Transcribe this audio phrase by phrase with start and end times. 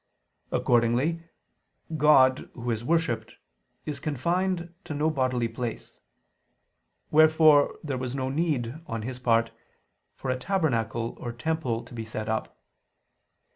[0.51, 1.21] Accordingly
[1.95, 3.35] God, Who is worshipped,
[3.85, 5.99] is confined to no bodily place:
[7.11, 9.51] wherefore there was no need, on His part,
[10.15, 12.57] for a tabernacle or temple to be set up.